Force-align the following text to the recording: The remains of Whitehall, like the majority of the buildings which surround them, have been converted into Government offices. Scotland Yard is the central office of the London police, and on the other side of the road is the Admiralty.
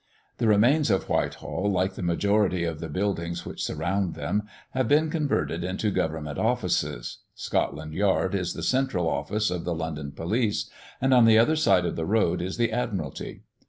The 0.39 0.47
remains 0.47 0.89
of 0.89 1.07
Whitehall, 1.07 1.69
like 1.69 1.93
the 1.93 2.01
majority 2.01 2.63
of 2.63 2.79
the 2.79 2.89
buildings 2.89 3.45
which 3.45 3.63
surround 3.63 4.15
them, 4.15 4.47
have 4.71 4.87
been 4.87 5.11
converted 5.11 5.63
into 5.63 5.91
Government 5.91 6.39
offices. 6.39 7.19
Scotland 7.35 7.93
Yard 7.93 8.33
is 8.33 8.53
the 8.55 8.63
central 8.63 9.07
office 9.07 9.51
of 9.51 9.63
the 9.63 9.75
London 9.75 10.11
police, 10.11 10.71
and 10.99 11.13
on 11.13 11.25
the 11.25 11.37
other 11.37 11.55
side 11.55 11.85
of 11.85 11.95
the 11.95 12.05
road 12.07 12.41
is 12.41 12.57
the 12.57 12.71
Admiralty. 12.71 13.43